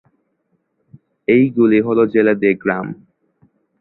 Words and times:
এইগুলি 1.27 1.79
হলো 1.87 2.03
জেলেদের 2.13 2.53
গ্রাম। 2.63 2.87